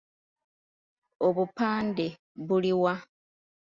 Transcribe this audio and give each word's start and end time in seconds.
Obupande 1.27 2.05
buli 2.47 2.71
wa? 2.83 2.93